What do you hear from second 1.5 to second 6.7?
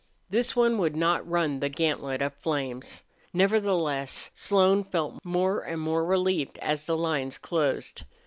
the gantlet of flames. Nevertheless Slone felt more and more relieved